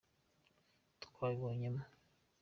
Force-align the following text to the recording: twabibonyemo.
twabibonyemo. 1.03 1.81